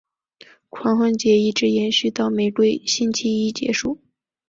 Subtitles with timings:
[0.69, 4.01] 狂欢节一直延续到玫瑰星期一结束。